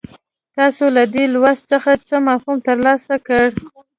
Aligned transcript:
تاسو 0.57 0.85
له 0.95 1.03
دې 1.13 1.23
لوست 1.33 1.63
څخه 1.71 1.91
څه 2.07 2.15
مفهوم 2.27 2.57
ترلاسه 2.67 3.15
کړ. 3.27 3.45